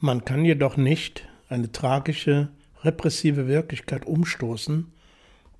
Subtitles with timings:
[0.00, 2.48] Man kann jedoch nicht eine tragische,
[2.82, 4.92] repressive Wirklichkeit umstoßen,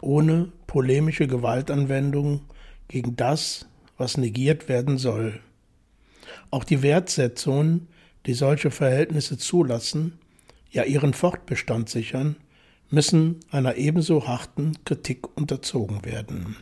[0.01, 2.43] ohne polemische Gewaltanwendung
[2.89, 3.67] gegen das,
[3.97, 5.41] was negiert werden soll.
[6.51, 7.89] Auch die Wertsetzungen,
[8.27, 10.19] die solche Verhältnisse zulassen,
[10.71, 12.37] ja ihren Fortbestand sichern,
[12.91, 16.57] müssen einer ebenso harten Kritik unterzogen werden.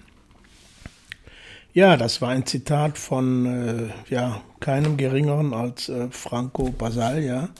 [1.73, 7.51] Ja, das war ein Zitat von äh, ja, keinem geringeren als äh, Franco Basaglia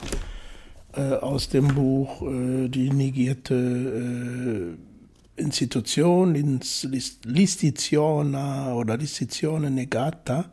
[0.95, 4.75] äh, aus dem Buch äh, Die negierte
[5.37, 6.33] äh, Institution,
[7.25, 10.45] Listiziona oder Listizione negata.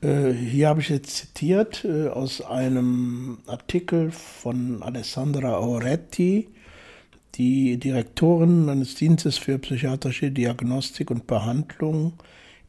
[0.00, 6.48] Äh, hier habe ich jetzt zitiert aus einem Artikel von Alessandra Auretti,
[7.38, 12.14] die Direktorin eines Dienstes für psychiatrische Diagnostik und Behandlung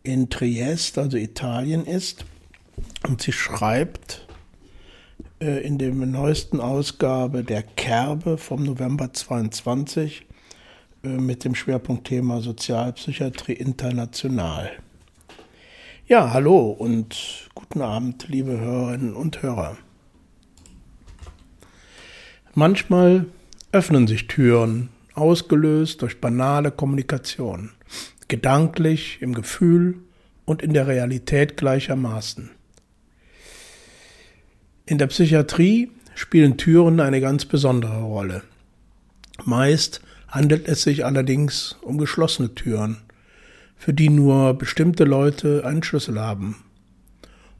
[0.04, 2.25] in Triest, also Italien, ist.
[3.08, 4.28] Und sie schreibt
[5.42, 10.25] äh, in der neuesten Ausgabe der Kerbe vom November 22
[11.03, 14.72] äh, mit dem Schwerpunktthema Sozialpsychiatrie international.
[16.08, 19.78] Ja, hallo und guten Abend, liebe Hörerinnen und Hörer.
[22.53, 23.25] Manchmal
[23.72, 27.72] öffnen sich Türen, ausgelöst durch banale Kommunikation,
[28.28, 29.98] gedanklich, im Gefühl
[30.45, 32.50] und in der Realität gleichermaßen.
[34.86, 38.42] In der Psychiatrie spielen Türen eine ganz besondere Rolle.
[39.45, 42.97] Meist handelt es sich allerdings um geschlossene Türen,
[43.78, 46.56] für die nur bestimmte Leute einen Schlüssel haben.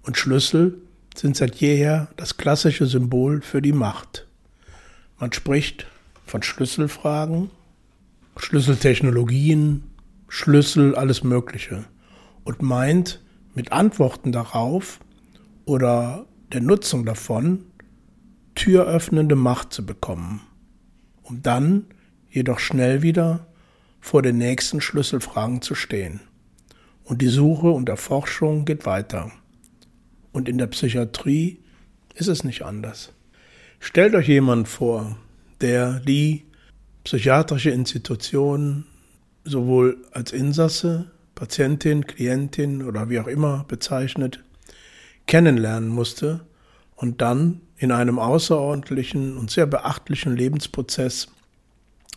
[0.02, 0.80] Und Schlüssel
[1.15, 4.25] sind seit jeher das klassische Symbol für die Macht.
[5.19, 5.85] Man spricht
[6.30, 7.49] von Schlüsselfragen,
[8.38, 9.83] Schlüsseltechnologien,
[10.27, 11.86] Schlüssel, alles Mögliche
[12.44, 13.23] und meint
[13.55, 14.99] mit Antworten darauf
[15.66, 17.66] oder der Nutzung davon
[18.53, 20.42] türöffnende Macht zu bekommen,
[21.23, 21.86] um dann
[22.30, 23.48] jedoch schnell wieder
[23.99, 26.21] vor den nächsten Schlüsselfragen zu stehen.
[27.03, 29.32] Und die Suche und Erforschung geht weiter.
[30.32, 31.59] Und in der Psychiatrie
[32.14, 33.14] ist es nicht anders.
[33.80, 35.17] Stellt euch jemand vor,
[35.61, 36.45] der die
[37.03, 38.86] psychiatrische Institution
[39.43, 44.43] sowohl als Insasse, Patientin, Klientin oder wie auch immer bezeichnet,
[45.25, 46.42] kennenlernen musste
[46.95, 51.30] und dann in einem außerordentlichen und sehr beachtlichen Lebensprozess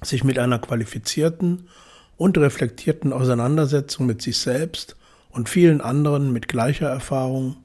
[0.03, 1.69] sich mit einer qualifizierten
[2.17, 4.97] und reflektierten Auseinandersetzung mit sich selbst
[5.31, 7.57] und vielen anderen mit gleicher Erfahrung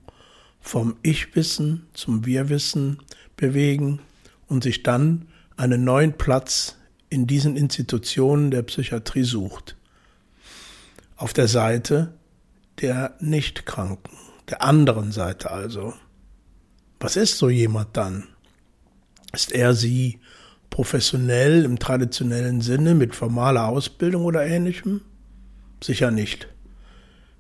[0.60, 3.00] vom Ich-Wissen zum Wir-Wissen
[3.36, 4.00] bewegen
[4.48, 5.28] und sich dann
[5.58, 6.76] einen neuen Platz
[7.10, 9.76] in diesen Institutionen der Psychiatrie sucht.
[11.16, 12.14] Auf der Seite
[12.80, 14.16] der Nichtkranken,
[14.50, 15.94] der anderen Seite also.
[17.00, 18.28] Was ist so jemand dann?
[19.34, 20.20] Ist er sie
[20.70, 25.02] professionell im traditionellen Sinne mit formaler Ausbildung oder ähnlichem?
[25.84, 26.48] Sicher nicht.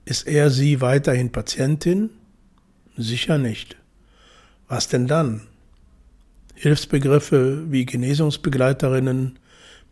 [0.05, 2.09] Ist er sie weiterhin Patientin?
[2.95, 3.77] Sicher nicht.
[4.67, 5.47] Was denn dann?
[6.59, 9.37] Hilfsbegriffe wie Genesungsbegleiterinnen,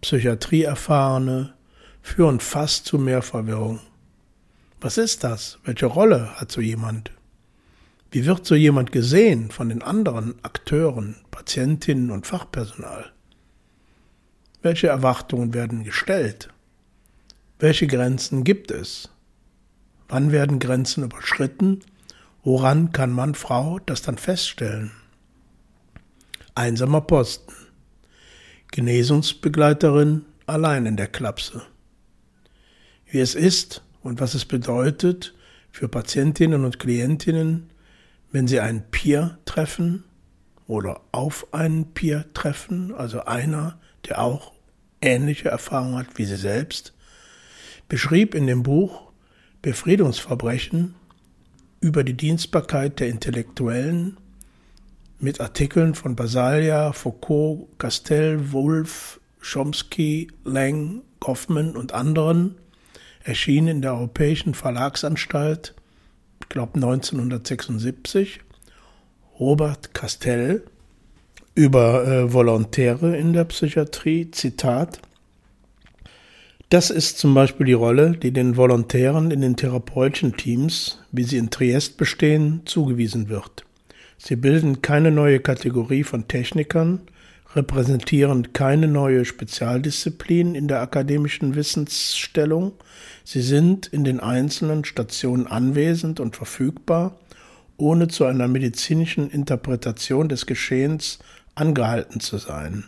[0.02, 1.54] Psychiatrieerfahrene
[2.02, 3.82] führen fast zu mehr Verwirrung.
[4.82, 5.60] Was ist das?
[5.64, 7.12] Welche Rolle hat so jemand?
[8.10, 13.12] Wie wird so jemand gesehen von den anderen Akteuren, Patientinnen und Fachpersonal?
[14.64, 16.50] Welche Erwartungen werden gestellt?
[17.60, 19.10] Welche Grenzen gibt es?
[20.08, 21.82] Wann werden Grenzen überschritten?
[22.44, 24.92] Woran kann Mann, Frau das dann feststellen?
[26.58, 27.54] Einsamer Posten.
[28.72, 31.64] Genesungsbegleiterin allein in der Klapse.
[33.06, 35.36] Wie es ist und was es bedeutet
[35.70, 37.72] für Patientinnen und Klientinnen,
[38.32, 40.06] wenn sie einen Peer treffen
[40.66, 43.78] oder auf einen Peer treffen, also einer,
[44.08, 44.54] der auch
[45.02, 46.94] ähnliche Erfahrungen hat wie sie selbst,
[47.90, 49.12] beschrieb in dem Buch
[49.62, 50.96] Befriedungsverbrechen
[51.82, 54.16] über die Dienstbarkeit der Intellektuellen
[55.20, 62.56] mit Artikeln von Basalia, Foucault, Castell, Wolf, Chomsky, Lang, Goffman und anderen,
[63.24, 65.74] erschien in der Europäischen Verlagsanstalt,
[66.42, 68.42] ich glaube 1976,
[69.40, 70.64] Robert Castell
[71.56, 75.00] über äh, Volontäre in der Psychiatrie, Zitat,
[76.70, 81.38] das ist zum Beispiel die Rolle, die den Volontären in den therapeutischen Teams, wie sie
[81.38, 83.66] in Triest bestehen, zugewiesen wird.
[84.18, 87.02] Sie bilden keine neue Kategorie von Technikern,
[87.56, 92.74] repräsentieren keine neue Spezialdisziplin in der akademischen Wissensstellung.
[93.24, 97.18] Sie sind in den einzelnen Stationen anwesend und verfügbar,
[97.78, 101.20] ohne zu einer medizinischen Interpretation des Geschehens
[101.56, 102.86] angehalten zu sein.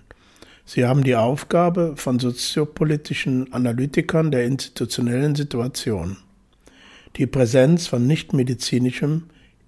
[0.66, 6.18] Sie haben die Aufgabe von soziopolitischen Analytikern der institutionellen Situation.
[7.16, 9.24] Die Präsenz von nichtmedizinischem,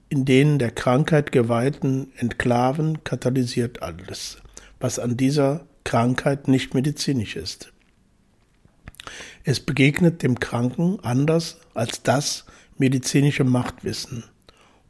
[0.09, 4.38] in denen der Krankheit geweihten Enklaven katalysiert alles,
[4.79, 7.71] was an dieser Krankheit nicht medizinisch ist.
[9.44, 12.45] Es begegnet dem Kranken anders als das
[12.77, 14.23] medizinische Machtwissen.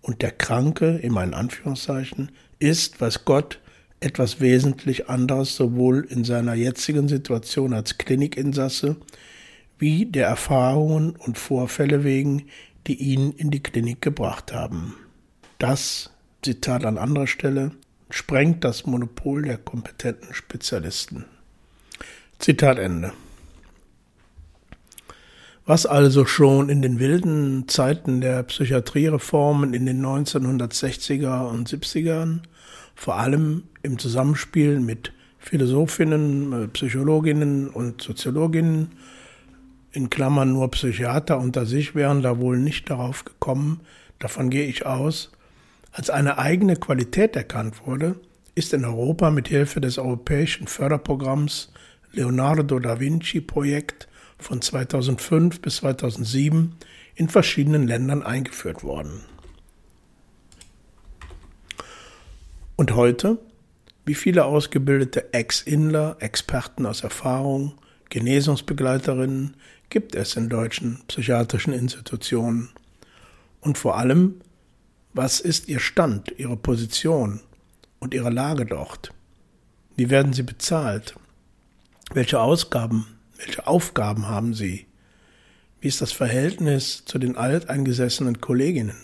[0.02, 3.60] Und der Kranke, in Anführungszeichen, ist, was Gott,
[4.00, 8.96] etwas wesentlich anderes sowohl in seiner jetzigen Situation als Klinikinsasse
[9.78, 12.48] wie der Erfahrungen und Vorfälle wegen,
[12.88, 14.96] die ihn in die Klinik gebracht haben.
[15.60, 16.10] Das,
[16.42, 17.72] Zitat an anderer Stelle,
[18.10, 21.26] sprengt das Monopol der kompetenten Spezialisten.
[22.40, 23.12] Zitat Ende.
[25.66, 32.40] Was also schon in den wilden Zeiten der Psychiatriereformen in den 1960er und 70ern,
[32.96, 38.94] vor allem im Zusammenspiel mit Philosophinnen, Psychologinnen und Soziologinnen
[39.92, 43.82] in Klammern nur Psychiater unter sich wären da wohl nicht darauf gekommen,
[44.20, 45.32] davon gehe ich aus,
[45.92, 48.20] als eine eigene Qualität erkannt wurde,
[48.56, 51.72] ist in Europa mit Hilfe des europäischen Förderprogramms
[52.12, 54.08] Leonardo da Vinci Projekt
[54.38, 56.76] von 2005 bis 2007
[57.16, 59.22] in verschiedenen Ländern eingeführt worden.
[62.76, 63.38] Und heute,
[64.06, 67.74] wie viele ausgebildete Ex-Inler, Experten aus Erfahrung,
[68.10, 69.56] Genesungsbegleiterinnen,
[69.90, 72.70] gibt es in deutschen psychiatrischen Institutionen?
[73.60, 74.42] Und vor allem,
[75.14, 77.42] was ist Ihr Stand, Ihre Position
[78.00, 79.12] und Ihre Lage dort?
[79.96, 81.16] Wie werden Sie bezahlt?
[82.14, 83.08] Welche Ausgaben,
[83.38, 84.86] welche Aufgaben haben Sie?
[85.82, 88.98] Wie ist das Verhältnis zu den alteingesessenen Kolleginnen?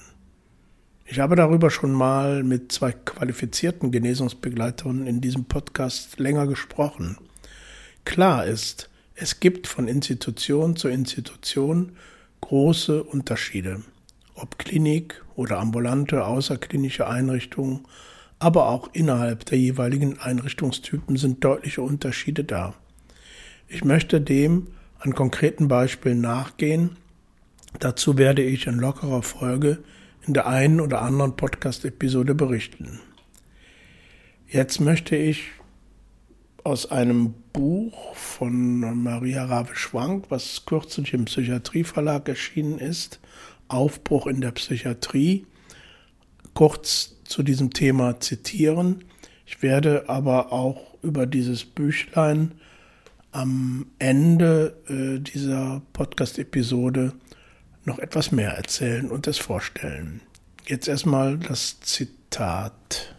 [1.06, 7.18] Ich habe darüber schon mal mit zwei qualifizierten Genesungsbegleiterinnen in diesem Podcast länger gesprochen.
[8.06, 11.94] Klar ist, es gibt von Institution zu Institution
[12.42, 13.82] große Unterschiede,
[14.34, 17.82] ob Klinik oder ambulante außerklinische Einrichtungen,
[18.40, 22.74] aber auch innerhalb der jeweiligen Einrichtungstypen sind deutliche Unterschiede da.
[23.68, 24.68] Ich möchte dem
[25.00, 26.98] an konkreten Beispielen nachgehen.
[27.80, 29.80] Dazu werde ich in lockerer Folge
[30.26, 33.00] in der einen oder anderen Podcast-Episode berichten.
[34.48, 35.52] Jetzt möchte ich
[36.64, 43.20] aus einem Buch von Maria Rave-Schwank, was kürzlich im Psychiatrieverlag erschienen ist,
[43.68, 45.46] Aufbruch in der Psychiatrie,
[46.54, 49.04] kurz zu diesem Thema zitieren.
[49.46, 52.54] Ich werde aber auch über dieses Büchlein
[53.32, 57.14] am Ende äh, dieser Podcast-Episode
[57.84, 60.22] noch etwas mehr erzählen und es vorstellen.
[60.66, 63.16] Jetzt erstmal das Zitat.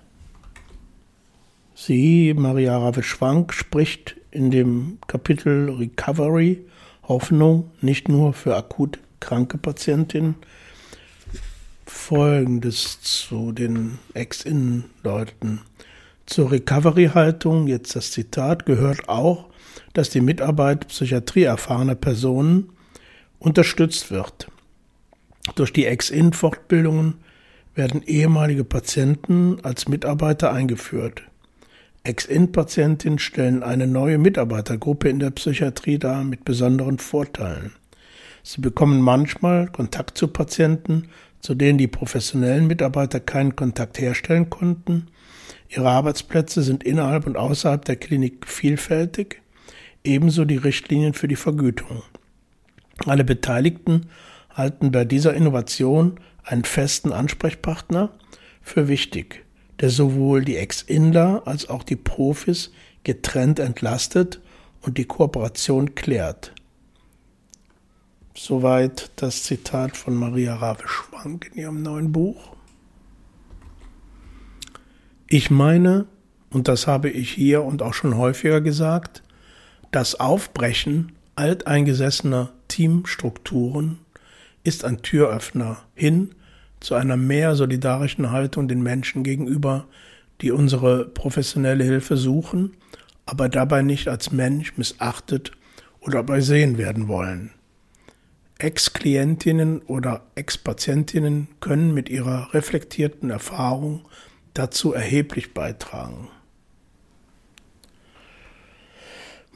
[1.74, 6.64] Sie, Maria Rave-Schwank, spricht in dem Kapitel Recovery
[7.04, 10.36] Hoffnung nicht nur für akut kranke Patientinnen.
[11.86, 15.60] Folgendes zu den Ex-Innen-Leuten.
[16.26, 19.46] Zur Recovery-Haltung, jetzt das Zitat, gehört auch,
[19.92, 22.70] dass die Mitarbeit psychiatrieerfahrener Personen
[23.38, 24.48] unterstützt wird.
[25.54, 27.14] Durch die Ex-In-Fortbildungen
[27.74, 31.22] werden ehemalige Patienten als Mitarbeiter eingeführt.
[32.02, 37.72] Ex-In-Patientinnen stellen eine neue Mitarbeitergruppe in der Psychiatrie dar mit besonderen Vorteilen.
[38.46, 41.08] Sie bekommen manchmal Kontakt zu Patienten,
[41.40, 45.08] zu denen die professionellen Mitarbeiter keinen Kontakt herstellen konnten.
[45.68, 49.42] Ihre Arbeitsplätze sind innerhalb und außerhalb der Klinik vielfältig,
[50.04, 52.04] ebenso die Richtlinien für die Vergütung.
[53.04, 54.06] Alle Beteiligten
[54.54, 58.10] halten bei dieser Innovation einen festen Ansprechpartner
[58.62, 59.44] für wichtig
[59.80, 62.70] der sowohl die Ex-Inler als auch die Profis
[63.04, 64.40] getrennt entlastet
[64.80, 66.55] und die Kooperation klärt.
[68.38, 72.54] Soweit das Zitat von Maria Rave-Schwank in ihrem neuen Buch.
[75.26, 76.04] Ich meine,
[76.50, 79.22] und das habe ich hier und auch schon häufiger gesagt,
[79.90, 84.00] das Aufbrechen alteingesessener Teamstrukturen
[84.64, 86.34] ist ein Türöffner hin
[86.80, 89.86] zu einer mehr solidarischen Haltung den Menschen gegenüber,
[90.42, 92.76] die unsere professionelle Hilfe suchen,
[93.24, 95.52] aber dabei nicht als Mensch missachtet
[96.00, 97.52] oder übersehen werden wollen.
[98.58, 104.08] Ex-Klientinnen oder Ex-Patientinnen können mit ihrer reflektierten Erfahrung
[104.54, 106.28] dazu erheblich beitragen.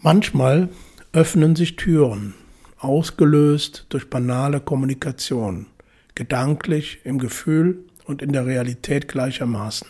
[0.02, 0.68] Manchmal
[1.12, 2.34] öffnen sich Türen,
[2.78, 5.66] ausgelöst durch banale Kommunikation,
[6.14, 9.88] gedanklich, im Gefühl und in der Realität gleichermaßen.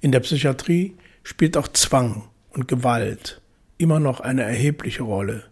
[0.00, 3.40] In der Psychiatrie spielt auch Zwang und Gewalt
[3.76, 5.44] immer noch eine erhebliche Rolle.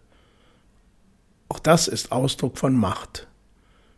[1.49, 3.27] Auch das ist Ausdruck von Macht.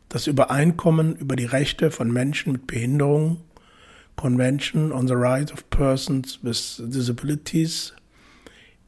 [0.08, 3.38] Das Übereinkommen über die Rechte von Menschen mit Behinderungen,
[4.16, 7.94] Convention on the Rights of Persons with Disabilities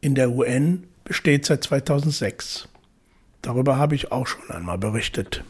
[0.01, 2.69] in der UN besteht seit 2006.
[3.43, 5.45] Darüber habe ich auch schon einmal berichtet.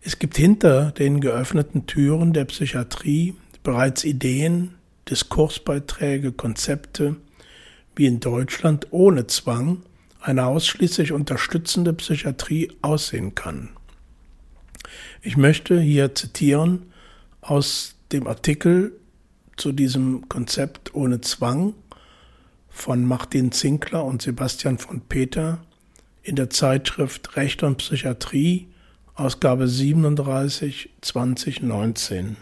[0.00, 4.74] Es gibt hinter den geöffneten Türen der Psychiatrie bereits Ideen,
[5.08, 7.16] Diskursbeiträge, Konzepte,
[7.94, 9.82] wie in Deutschland ohne Zwang
[10.22, 13.70] eine ausschließlich unterstützende Psychiatrie aussehen kann.
[15.20, 16.92] Ich möchte hier zitieren
[17.40, 18.92] aus dem Artikel
[19.56, 21.74] zu diesem Konzept ohne Zwang
[22.68, 25.58] von Martin Zinkler und Sebastian von Peter
[26.22, 28.68] in der Zeitschrift Recht und Psychiatrie
[29.14, 32.36] Ausgabe 37 2019.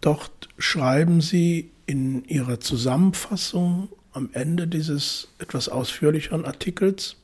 [0.00, 7.16] Dort schreiben Sie in Ihrer Zusammenfassung am Ende dieses etwas ausführlicheren Artikels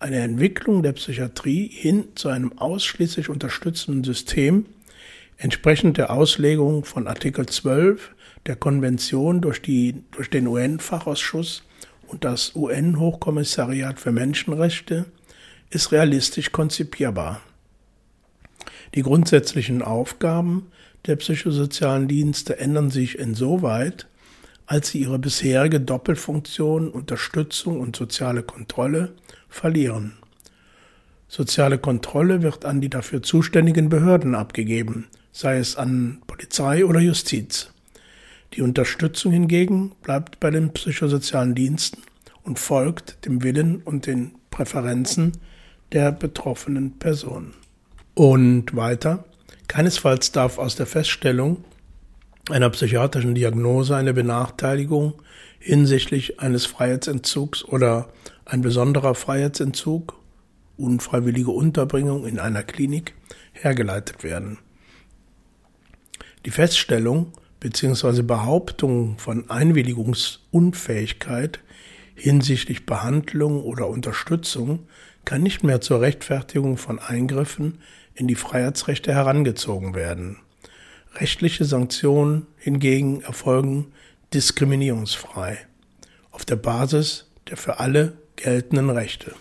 [0.00, 4.66] eine Entwicklung der Psychiatrie hin zu einem ausschließlich unterstützenden System,
[5.36, 8.10] entsprechend der Auslegung von Artikel 12
[8.44, 11.62] der Konvention durch, die, durch den UN-Fachausschuss
[12.08, 15.06] und das UN-Hochkommissariat für Menschenrechte
[15.70, 17.40] ist realistisch konzipierbar.
[18.96, 20.72] Die grundsätzlichen Aufgaben
[21.06, 24.08] der psychosozialen Dienste ändern sich insoweit,
[24.66, 29.12] als sie ihre bisherige Doppelfunktion Unterstützung und soziale Kontrolle
[29.48, 30.14] verlieren.
[31.28, 37.70] Soziale Kontrolle wird an die dafür zuständigen Behörden abgegeben, sei es an Polizei oder Justiz.
[38.52, 42.02] Die Unterstützung hingegen bleibt bei den psychosozialen Diensten
[42.44, 45.32] und folgt dem Willen und den Präferenzen
[45.92, 47.52] der betroffenen Person.
[48.14, 49.24] Und weiter,
[49.66, 51.64] keinesfalls darf aus der Feststellung
[52.50, 55.14] einer psychiatrischen Diagnose eine Benachteiligung
[55.58, 58.08] hinsichtlich eines Freiheitsentzugs oder
[58.44, 60.20] ein besonderer Freiheitsentzug,
[60.76, 63.14] unfreiwillige Unterbringung in einer Klinik
[63.52, 64.58] hergeleitet werden.
[66.44, 68.20] Die Feststellung bzw.
[68.22, 71.60] Behauptung von Einwilligungsunfähigkeit
[72.14, 74.80] hinsichtlich Behandlung oder Unterstützung
[75.24, 77.78] kann nicht mehr zur Rechtfertigung von Eingriffen
[78.14, 80.43] in die Freiheitsrechte herangezogen werden.
[81.16, 83.92] Rechtliche Sanktionen hingegen erfolgen
[84.32, 85.58] diskriminierungsfrei
[86.32, 89.34] auf der Basis der für alle geltenden Rechte.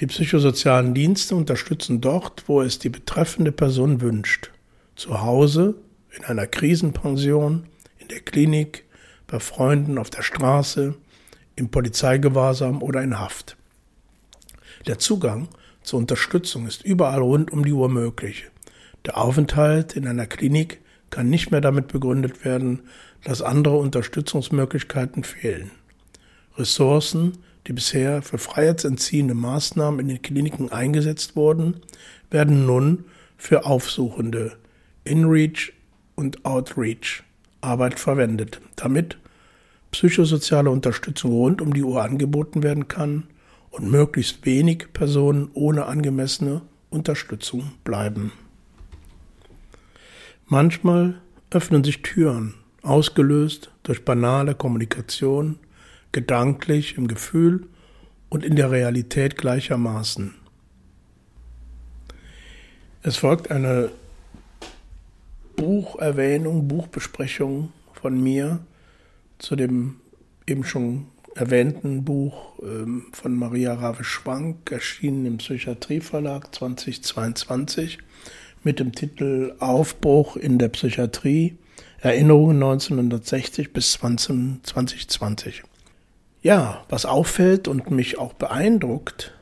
[0.00, 4.50] Die psychosozialen Dienste unterstützen dort, wo es die betreffende Person wünscht.
[4.96, 5.76] Zu Hause,
[6.10, 7.66] in einer Krisenpension,
[7.98, 8.84] in der Klinik,
[9.28, 10.94] bei Freunden auf der Straße,
[11.54, 13.56] im Polizeigewahrsam oder in Haft.
[14.86, 15.48] Der Zugang
[15.82, 18.50] zur Unterstützung ist überall rund um die Uhr möglich.
[19.04, 20.80] Der Aufenthalt in einer Klinik
[21.10, 22.82] kann nicht mehr damit begründet werden,
[23.24, 25.70] dass andere Unterstützungsmöglichkeiten fehlen.
[26.56, 31.80] Ressourcen, die bisher für freiheitsentziehende Maßnahmen in den Kliniken eingesetzt wurden,
[32.30, 33.04] werden nun
[33.36, 34.56] für aufsuchende
[35.04, 35.72] In-Reach
[36.14, 37.22] und Outreach
[37.60, 39.18] Arbeit verwendet, damit
[39.92, 43.24] psychosoziale Unterstützung rund um die Uhr angeboten werden kann
[43.70, 48.32] und möglichst wenig Personen ohne angemessene Unterstützung bleiben.
[50.52, 51.14] Manchmal
[51.50, 55.58] öffnen sich Türen, ausgelöst durch banale Kommunikation,
[56.12, 57.68] gedanklich im Gefühl
[58.28, 60.34] und in der Realität gleichermaßen.
[63.02, 63.92] Es folgt eine
[65.56, 68.60] Bucherwähnung, Buchbesprechung von mir
[69.38, 70.00] zu dem
[70.46, 78.00] eben schon erwähnten Buch ähm, von Maria Rave-Schwank, erschienen im Psychiatrieverlag 2022
[78.64, 81.56] mit dem Titel Aufbruch in der Psychiatrie,
[82.00, 85.62] Erinnerungen 1960 bis 2020.
[86.42, 89.32] Ja, was auffällt und mich auch beeindruckt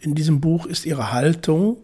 [0.00, 1.78] in diesem Buch ist ihre Haltung,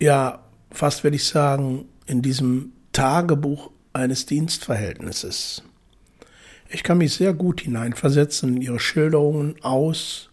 [0.00, 5.62] ja, fast würde ich sagen, in diesem Tagebuch eines Dienstverhältnisses.
[6.68, 10.30] Ich kann mich sehr gut hineinversetzen in ihre Schilderungen aus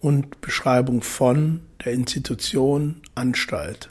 [0.00, 3.90] und Beschreibung von der Institution Anstalt,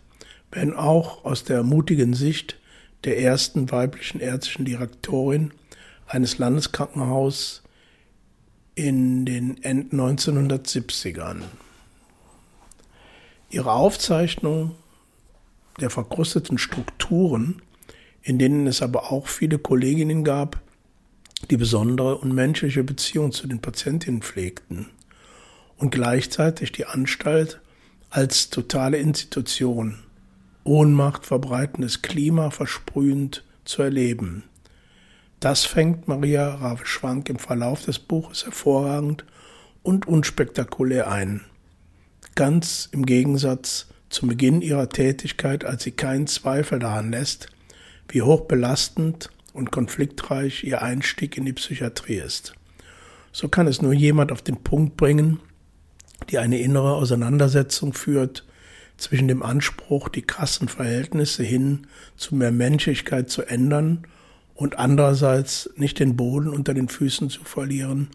[0.51, 2.57] wenn auch aus der mutigen Sicht
[3.03, 5.51] der ersten weiblichen ärztlichen Direktorin
[6.07, 7.63] eines Landeskrankenhauses
[8.75, 11.41] in den End 1970ern.
[13.49, 14.75] Ihre Aufzeichnung
[15.79, 17.61] der verkrusteten Strukturen,
[18.21, 20.61] in denen es aber auch viele Kolleginnen gab,
[21.49, 24.87] die besondere und menschliche Beziehung zu den Patientinnen pflegten
[25.77, 27.61] und gleichzeitig die Anstalt
[28.09, 29.99] als totale Institution,
[30.63, 34.43] Ohnmacht verbreitendes Klima versprühend zu erleben.
[35.39, 39.25] Das fängt Maria Raveschwank im Verlauf des Buches hervorragend
[39.83, 41.41] und unspektakulär ein.
[42.35, 47.47] Ganz im Gegensatz zum Beginn ihrer Tätigkeit, als sie keinen Zweifel daran lässt,
[48.09, 52.53] wie hoch belastend und konfliktreich ihr Einstieg in die Psychiatrie ist.
[53.31, 55.39] So kann es nur jemand auf den Punkt bringen,
[56.29, 58.45] die eine innere Auseinandersetzung führt
[58.99, 61.87] zwischen dem Anspruch, die krassen Verhältnisse hin
[62.17, 64.05] zu mehr Menschlichkeit zu ändern
[64.55, 68.09] und andererseits nicht den Boden unter den Füßen zu verlieren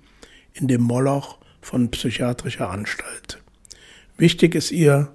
[0.53, 3.43] in dem Moloch von psychiatrischer Anstalt.
[4.17, 5.15] Wichtig ist ihr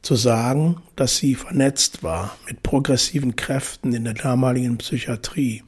[0.00, 5.62] zu sagen, dass sie vernetzt war mit progressiven Kräften in der damaligen Psychiatrie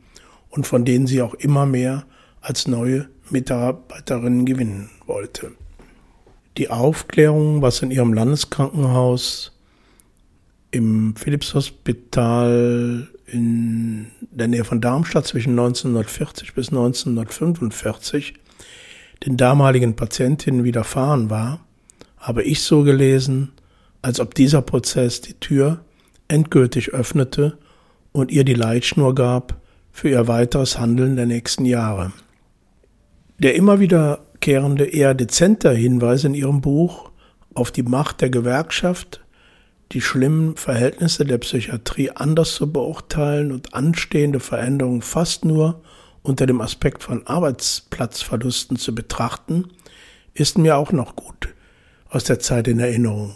[0.50, 2.06] und von denen sie auch immer mehr
[2.40, 5.52] als neue Mitarbeiterinnen gewinnen wollte
[6.57, 9.53] die Aufklärung, was in ihrem Landeskrankenhaus
[10.71, 18.35] im Philipshospital in der Nähe von Darmstadt zwischen 1940 bis 1945
[19.25, 21.61] den damaligen Patientinnen widerfahren war,
[22.19, 23.53] habe ich so gelesen,
[24.03, 25.81] als ob dieser Prozess die Tür
[26.29, 27.59] endgültig öffnete
[28.13, 29.61] und ihr die Leitschnur gab
[29.91, 32.13] für ihr weiteres Handeln der nächsten Jahre.
[33.39, 37.11] Der immer wieder kehrende eher dezenter Hinweis in ihrem Buch
[37.55, 39.25] auf die Macht der Gewerkschaft,
[39.91, 45.83] die schlimmen Verhältnisse der Psychiatrie anders zu beurteilen und anstehende Veränderungen fast nur
[46.23, 49.65] unter dem Aspekt von Arbeitsplatzverlusten zu betrachten,
[50.33, 51.53] ist mir auch noch gut
[52.09, 53.35] aus der Zeit in Erinnerung.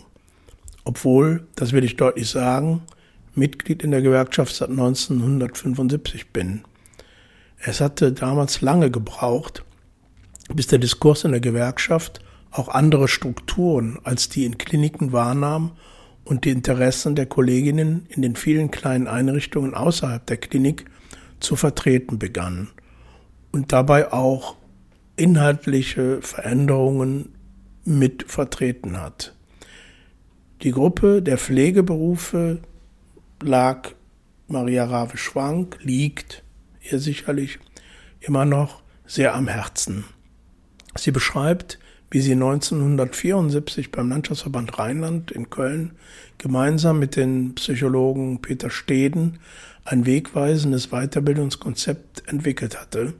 [0.84, 2.82] Obwohl, das will ich deutlich sagen,
[3.34, 6.62] Mitglied in der Gewerkschaft seit 1975 bin.
[7.58, 9.64] Es hatte damals lange gebraucht,
[10.54, 15.72] bis der Diskurs in der Gewerkschaft auch andere Strukturen als die in Kliniken wahrnahm
[16.24, 20.84] und die Interessen der Kolleginnen in den vielen kleinen Einrichtungen außerhalb der Klinik
[21.40, 22.68] zu vertreten begann
[23.52, 24.56] und dabei auch
[25.16, 27.34] inhaltliche Veränderungen
[27.84, 29.34] mit vertreten hat.
[30.62, 32.60] Die Gruppe der Pflegeberufe
[33.42, 33.90] lag
[34.48, 36.42] Maria Rave-Schwank, liegt
[36.90, 37.58] ihr sicherlich
[38.20, 40.04] immer noch sehr am Herzen.
[40.96, 41.78] Sie beschreibt,
[42.10, 45.92] wie sie 1974 beim Landschaftsverband Rheinland in Köln
[46.38, 49.38] gemeinsam mit den Psychologen Peter Steden
[49.84, 53.14] ein wegweisendes Weiterbildungskonzept entwickelt hatte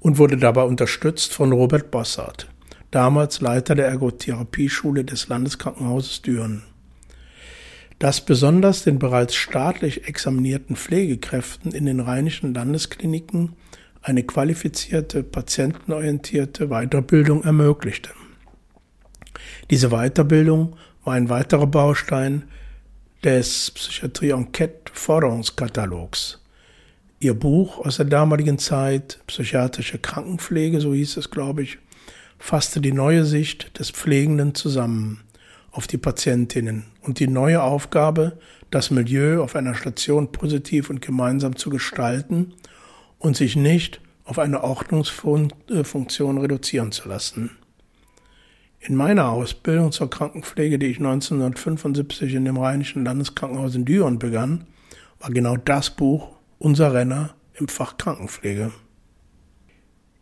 [0.00, 2.48] und wurde dabei unterstützt von Robert Bossart,
[2.90, 6.62] damals Leiter der Ergotherapieschule des Landeskrankenhauses Düren.
[7.98, 13.54] Dass besonders den bereits staatlich examinierten Pflegekräften in den rheinischen Landeskliniken
[14.06, 18.10] eine qualifizierte, patientenorientierte Weiterbildung ermöglichte.
[19.68, 22.44] Diese Weiterbildung war ein weiterer Baustein
[23.24, 26.40] des Psychiatrie Enquete Forderungskatalogs.
[27.18, 31.78] Ihr Buch aus der damaligen Zeit, Psychiatrische Krankenpflege, so hieß es, glaube ich,
[32.38, 35.24] fasste die neue Sicht des Pflegenden zusammen
[35.72, 38.38] auf die Patientinnen und die neue Aufgabe,
[38.70, 42.54] das Milieu auf einer Station positiv und gemeinsam zu gestalten
[43.18, 47.50] und sich nicht auf eine Ordnungsfunktion reduzieren zu lassen.
[48.80, 54.66] In meiner Ausbildung zur Krankenpflege, die ich 1975 in dem Rheinischen Landeskrankenhaus in Düren begann,
[55.18, 58.72] war genau das Buch unser Renner im Fach Krankenpflege.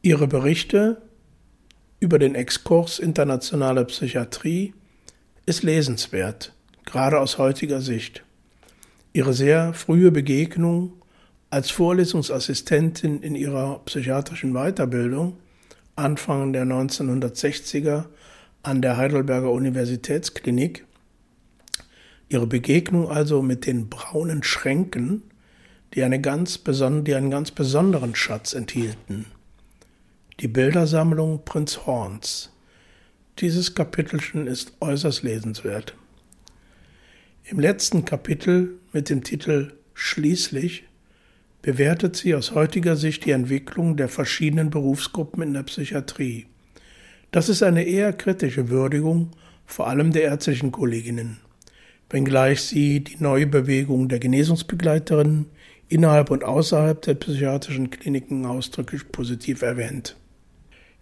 [0.02, 1.02] Ihre Berichte
[2.00, 4.74] über den Exkurs internationale Psychiatrie
[5.46, 6.54] ist lesenswert,
[6.84, 8.24] gerade aus heutiger Sicht.
[9.12, 10.92] Ihre sehr frühe Begegnung
[11.54, 15.36] als Vorlesungsassistentin in ihrer psychiatrischen Weiterbildung
[15.94, 18.06] Anfang der 1960er
[18.64, 20.84] an der Heidelberger Universitätsklinik.
[22.28, 25.22] Ihre Begegnung also mit den braunen Schränken,
[25.94, 29.26] die, eine ganz die einen ganz besonderen Schatz enthielten.
[30.40, 32.50] Die Bildersammlung Prinz Horns.
[33.38, 35.94] Dieses Kapitelchen ist äußerst lesenswert.
[37.44, 40.82] Im letzten Kapitel mit dem Titel Schließlich
[41.64, 46.44] bewertet sie aus heutiger Sicht die Entwicklung der verschiedenen Berufsgruppen in der Psychiatrie.
[47.30, 49.30] Das ist eine eher kritische Würdigung,
[49.64, 51.38] vor allem der ärztlichen Kolleginnen,
[52.10, 55.46] wenngleich sie die neue Bewegung der Genesungsbegleiterinnen
[55.88, 60.16] innerhalb und außerhalb der psychiatrischen Kliniken ausdrücklich positiv erwähnt.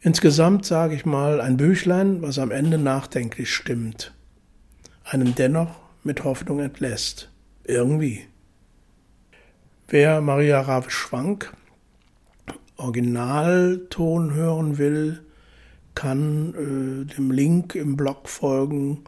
[0.01, 4.14] Insgesamt sage ich mal ein Büchlein, was am Ende nachdenklich stimmt,
[5.03, 7.33] einen dennoch mit Hoffnung entlässt.
[7.64, 8.27] Irgendwie.
[9.92, 11.52] Wer Maria Rabe-Schwank
[12.78, 15.20] Originalton hören will,
[15.94, 19.05] kann äh, dem Link im Blog folgen,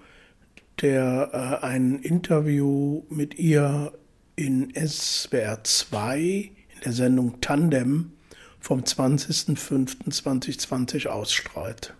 [0.82, 3.94] der äh, ein Interview mit ihr
[4.36, 6.50] in SWR 2 in
[6.84, 8.12] der Sendung Tandem
[8.60, 11.94] vom 20.05.2020 ausstrahlt.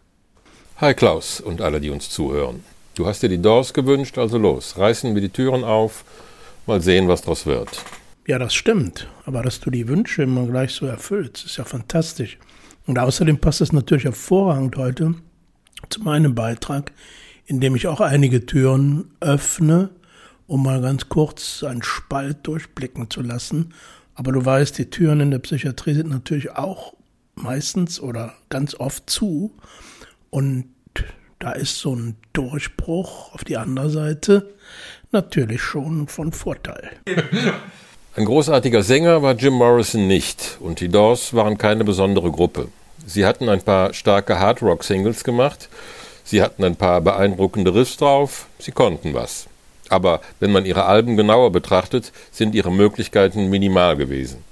[0.77, 2.63] Hi Klaus und alle, die uns zuhören.
[2.97, 6.05] Du hast dir die Doors gewünscht, also los, reißen wir die Türen auf,
[6.67, 7.83] mal sehen, was draus wird.
[8.27, 9.07] Ja, das stimmt.
[9.27, 12.39] Aber dass du die Wünsche immer gleich so erfüllst, ist ja fantastisch.
[12.87, 15.15] Und außerdem passt es natürlich hervorragend heute
[15.91, 16.93] zu meinem Beitrag,
[17.47, 19.91] in dem ich auch einige Türen öffne,
[20.47, 23.75] um mal ganz kurz einen Spalt durchblicken zu lassen.
[24.15, 26.95] Aber du weißt, die Türen in der Psychiatrie sind natürlich auch
[27.35, 29.55] meistens oder ganz oft zu.
[30.31, 30.67] Und
[31.39, 34.55] da ist so ein Durchbruch auf die andere Seite
[35.11, 36.91] natürlich schon von Vorteil.
[38.17, 42.69] Ein großartiger Sänger war Jim Morrison nicht und die Doors waren keine besondere Gruppe.
[43.05, 45.69] Sie hatten ein paar starke Hardrock-Singles gemacht,
[46.23, 49.47] sie hatten ein paar beeindruckende Riffs drauf, sie konnten was.
[49.89, 54.45] Aber wenn man ihre Alben genauer betrachtet, sind ihre Möglichkeiten minimal gewesen.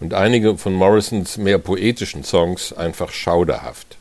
[0.00, 3.98] Und einige von Morrisons mehr poetischen Songs einfach schauderhaft.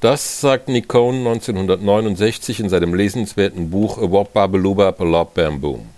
[0.00, 5.97] Das sagt Nick Cohn 1969 in seinem lesenswerten Buch A Wop Babeluba Palop Bam Boom.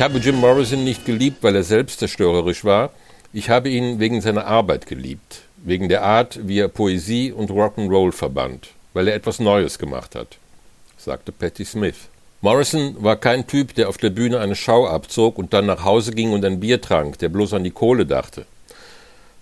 [0.00, 2.88] Ich habe Jim Morrison nicht geliebt, weil er selbst zerstörerisch war.
[3.34, 8.10] Ich habe ihn wegen seiner Arbeit geliebt, wegen der Art, wie er Poesie und Rock'n'Roll
[8.10, 10.38] verband, weil er etwas Neues gemacht hat,
[10.96, 12.08] sagte Patti Smith.
[12.40, 16.12] Morrison war kein Typ, der auf der Bühne eine Schau abzog und dann nach Hause
[16.12, 18.46] ging und ein Bier trank, der bloß an die Kohle dachte.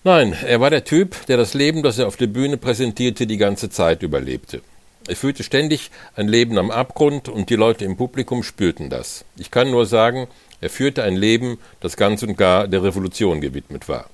[0.02, 3.36] Nein, er war der Typ, der das Leben, das er auf der Bühne präsentierte, die
[3.36, 4.62] ganze Zeit überlebte.
[5.08, 9.24] Er führte ständig ein Leben am Abgrund und die Leute im Publikum spürten das.
[9.38, 10.28] Ich kann nur sagen,
[10.60, 14.10] er führte ein Leben, das ganz und gar der Revolution gewidmet war,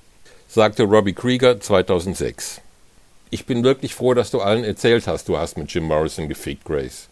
[0.47, 2.61] sagte Robbie Krieger 2006.
[3.31, 6.65] Ich bin wirklich froh, dass du allen erzählt hast, du hast mit Jim Morrison gefickt,
[6.65, 7.09] Grace.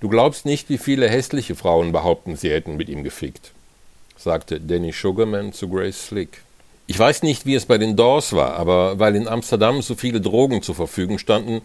[0.00, 3.52] Du glaubst nicht, wie viele hässliche Frauen behaupten, sie hätten mit ihm gefickt,
[4.16, 6.42] sagte Danny Sugarman zu Grace Slick.
[6.86, 10.20] Ich weiß nicht, wie es bei den Doors war, aber weil in Amsterdam so viele
[10.20, 11.62] Drogen zur Verfügung standen,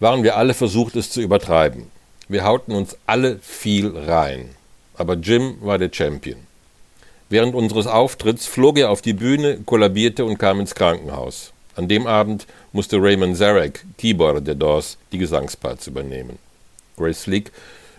[0.00, 1.86] waren wir alle versucht, es zu übertreiben.
[2.28, 4.50] Wir hauten uns alle viel rein
[5.00, 6.38] aber Jim war der Champion.
[7.30, 11.52] Während unseres Auftritts flog er auf die Bühne, kollabierte und kam ins Krankenhaus.
[11.74, 16.38] An dem Abend musste Raymond Zarek, Keyboarder der Doors, die Gesangsparts übernehmen.
[16.98, 17.50] Grace Slick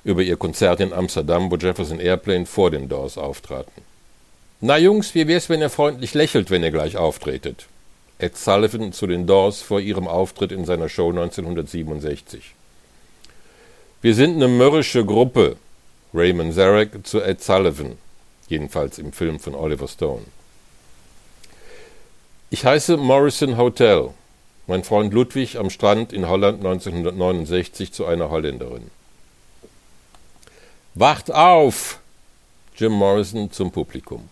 [0.03, 3.81] über ihr Konzert in Amsterdam, wo Jefferson Airplane vor den Doors auftraten.
[4.59, 7.65] Na Jungs, wie wär's, wenn ihr freundlich lächelt, wenn ihr gleich auftretet?
[8.19, 12.53] Ed Sullivan zu den Doors vor ihrem Auftritt in seiner Show 1967.
[14.03, 15.55] Wir sind eine mürrische Gruppe,
[16.13, 17.97] Raymond Zarek zu Ed Sullivan,
[18.49, 20.25] jedenfalls im Film von Oliver Stone.
[22.49, 24.09] Ich heiße Morrison Hotel,
[24.67, 28.91] mein Freund Ludwig am Strand in Holland 1969 zu einer Holländerin.
[30.95, 31.99] Wacht auf!
[32.75, 34.27] Jim Morrison zum Publikum.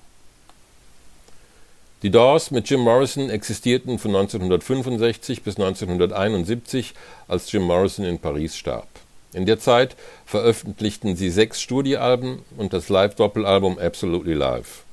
[2.01, 6.93] Die Doors mit Jim Morrison existierten von 1965 bis 1971,
[7.29, 8.87] als Jim Morrison in Paris starb.
[9.33, 14.83] In der Zeit veröffentlichten sie sechs Studioalben und das Live-Doppelalbum Absolutely Live.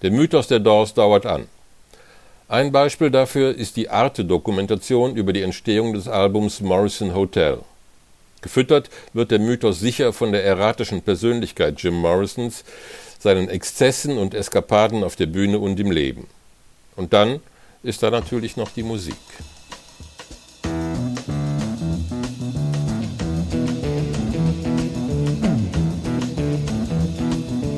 [0.00, 1.48] Der Mythos der Doors dauert an.
[2.48, 7.58] Ein Beispiel dafür ist die Arte-Dokumentation über die Entstehung des Albums Morrison Hotel.
[8.40, 12.64] Gefüttert wird der Mythos sicher von der erratischen Persönlichkeit Jim Morrisons,
[13.18, 16.26] seinen Exzessen und Eskapaden auf der Bühne und im Leben.
[16.96, 17.40] Und dann
[17.82, 19.14] ist da natürlich noch die Musik.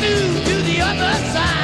[0.00, 1.59] through to the other side,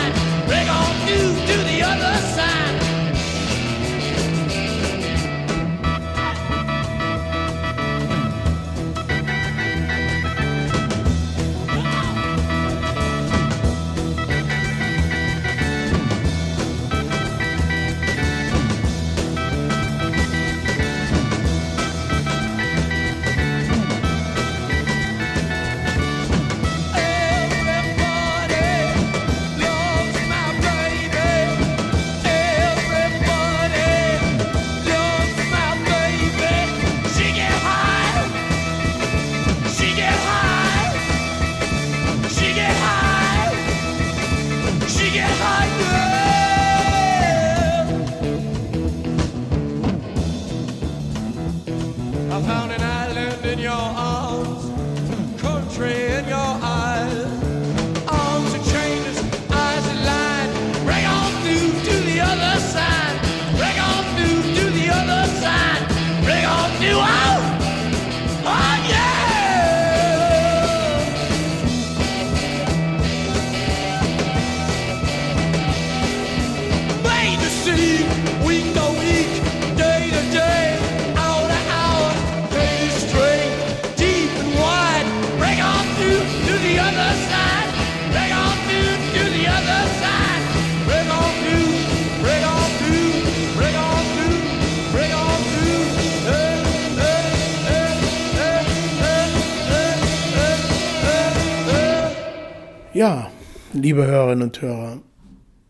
[102.97, 103.31] Ja,
[103.75, 105.03] liebe Hörerinnen und Hörer,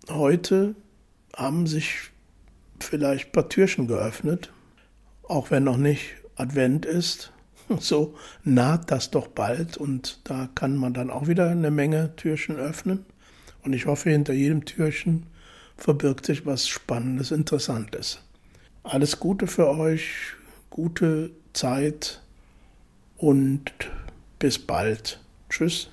[0.09, 0.77] heute
[1.35, 2.12] haben sich
[2.79, 4.53] vielleicht ein paar Türchen geöffnet,
[5.25, 7.33] auch wenn noch nicht Advent ist.
[7.81, 12.59] So naht das doch bald und da kann man dann auch wieder eine Menge Türchen
[12.59, 13.05] öffnen.
[13.65, 15.27] Und ich hoffe, hinter jedem Türchen
[15.77, 18.21] verbirgt sich was Spannendes, Interessantes.
[18.85, 20.35] Alles Gute für euch,
[20.71, 22.23] gute Zeit
[23.17, 23.73] und
[24.39, 25.21] bis bald.
[25.51, 25.91] Tschüss.